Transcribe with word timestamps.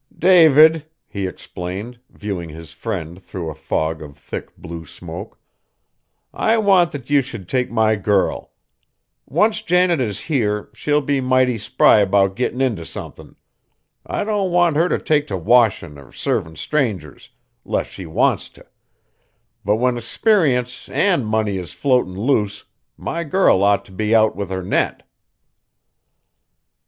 "David," 0.17 0.87
he 1.07 1.27
explained, 1.27 1.99
viewing 2.09 2.49
his 2.49 2.71
friend 2.73 3.21
through 3.21 3.51
a 3.51 3.53
fog 3.53 4.01
of 4.01 4.17
thick, 4.17 4.57
blue 4.57 4.83
smoke, 4.83 5.39
"I 6.33 6.57
want 6.57 6.91
that 6.93 7.11
ye 7.11 7.21
should 7.21 7.47
take 7.47 7.69
my 7.69 7.95
girl! 7.97 8.51
Once 9.27 9.61
Janet 9.61 10.01
is 10.01 10.21
here, 10.21 10.69
she'll 10.73 11.01
be 11.01 11.21
mighty 11.21 11.59
spry 11.59 12.03
'bout 12.03 12.35
gettin' 12.35 12.61
in 12.61 12.75
t' 12.75 12.83
somethin'. 12.83 13.35
I 14.03 14.23
don't 14.23 14.51
want 14.51 14.75
her 14.75 14.89
t' 14.89 14.97
take 14.97 15.27
t' 15.27 15.35
washin' 15.35 15.99
or 15.99 16.11
servin' 16.11 16.55
strangers, 16.55 17.29
'less 17.63 17.85
she 17.85 18.07
wants 18.07 18.49
t', 18.49 18.63
but 19.63 19.75
when 19.75 19.99
'sperience 20.01 20.89
an' 20.89 21.23
money 21.25 21.59
is 21.59 21.73
floatin' 21.73 22.19
loose, 22.19 22.63
my 22.97 23.23
girl 23.23 23.61
ought 23.61 23.85
t' 23.85 23.93
be 23.93 24.15
out 24.15 24.35
with 24.35 24.49
her 24.49 24.63
net." 24.63 25.03